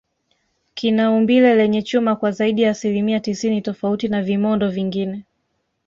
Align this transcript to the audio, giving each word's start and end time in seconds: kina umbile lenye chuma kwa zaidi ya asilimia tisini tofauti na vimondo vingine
kina 0.77 1.03
umbile 1.15 1.49
lenye 1.55 1.81
chuma 1.81 2.15
kwa 2.15 2.31
zaidi 2.31 2.61
ya 2.61 2.69
asilimia 2.71 3.19
tisini 3.19 3.61
tofauti 3.61 4.07
na 4.07 4.21
vimondo 4.23 4.69
vingine 4.69 5.25